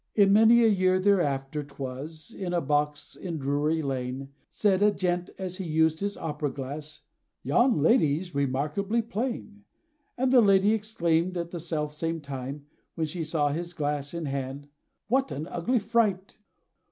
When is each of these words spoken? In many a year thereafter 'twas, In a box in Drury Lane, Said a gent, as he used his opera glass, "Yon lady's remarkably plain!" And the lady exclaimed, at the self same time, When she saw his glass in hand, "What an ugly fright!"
In 0.15 0.33
many 0.33 0.63
a 0.63 0.67
year 0.67 0.97
thereafter 0.99 1.63
'twas, 1.63 2.33
In 2.33 2.55
a 2.55 2.59
box 2.59 3.15
in 3.15 3.37
Drury 3.37 3.83
Lane, 3.83 4.29
Said 4.49 4.81
a 4.81 4.89
gent, 4.91 5.29
as 5.37 5.57
he 5.57 5.65
used 5.65 5.99
his 5.99 6.17
opera 6.17 6.49
glass, 6.51 7.01
"Yon 7.43 7.79
lady's 7.83 8.33
remarkably 8.33 9.03
plain!" 9.03 9.63
And 10.17 10.33
the 10.33 10.41
lady 10.41 10.73
exclaimed, 10.73 11.37
at 11.37 11.51
the 11.51 11.59
self 11.59 11.93
same 11.93 12.19
time, 12.19 12.65
When 12.95 13.05
she 13.05 13.23
saw 13.23 13.49
his 13.49 13.73
glass 13.75 14.15
in 14.15 14.25
hand, 14.25 14.69
"What 15.07 15.31
an 15.31 15.45
ugly 15.45 15.77
fright!" 15.77 16.35